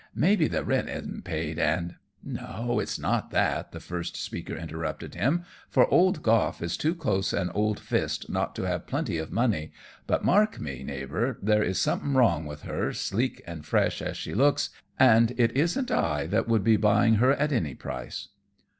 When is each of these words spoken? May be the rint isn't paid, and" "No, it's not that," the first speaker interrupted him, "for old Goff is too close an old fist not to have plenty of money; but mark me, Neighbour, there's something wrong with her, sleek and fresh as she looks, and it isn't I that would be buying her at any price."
May 0.15 0.35
be 0.35 0.47
the 0.47 0.63
rint 0.63 0.89
isn't 0.89 1.25
paid, 1.25 1.59
and" 1.59 1.93
"No, 2.23 2.79
it's 2.79 2.97
not 2.97 3.29
that," 3.29 3.71
the 3.71 3.79
first 3.79 4.17
speaker 4.17 4.55
interrupted 4.57 5.13
him, 5.13 5.43
"for 5.69 5.85
old 5.93 6.23
Goff 6.23 6.59
is 6.63 6.75
too 6.75 6.95
close 6.95 7.33
an 7.33 7.51
old 7.51 7.79
fist 7.79 8.27
not 8.27 8.55
to 8.55 8.63
have 8.63 8.87
plenty 8.87 9.19
of 9.19 9.31
money; 9.31 9.71
but 10.07 10.25
mark 10.25 10.59
me, 10.59 10.81
Neighbour, 10.83 11.37
there's 11.39 11.77
something 11.79 12.15
wrong 12.15 12.45
with 12.47 12.63
her, 12.63 12.93
sleek 12.93 13.43
and 13.45 13.63
fresh 13.63 14.01
as 14.01 14.17
she 14.17 14.33
looks, 14.33 14.71
and 14.97 15.35
it 15.37 15.55
isn't 15.55 15.91
I 15.91 16.25
that 16.25 16.47
would 16.47 16.63
be 16.63 16.77
buying 16.77 17.17
her 17.21 17.33
at 17.35 17.51
any 17.51 17.75
price." 17.75 18.29